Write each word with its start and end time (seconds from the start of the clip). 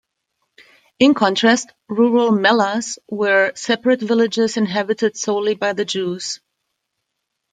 In 0.97 1.13
contrast, 1.13 1.69
rural 1.87 2.31
"mellahs" 2.31 2.97
were 3.07 3.51
separate 3.53 4.01
villages 4.01 4.57
inhabited 4.57 5.15
solely 5.15 5.53
by 5.53 5.73
the 5.73 5.85
Jews. 5.85 6.39